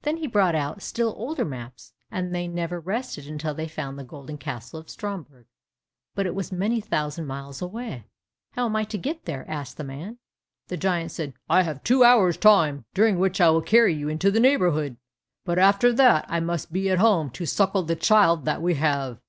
[0.00, 4.02] Then he brought out still older maps, and they never rested until they found the
[4.02, 5.44] golden castle of Stromberg,
[6.14, 8.06] but it was many thousand miles away.
[8.52, 10.16] "How am I to get there?" asked the man.
[10.68, 14.30] The giant said, "I have two hours' time, during which I will carry you into
[14.30, 14.96] the neighbourhood,
[15.44, 19.20] but after that I must be at home to suckle the child that we have."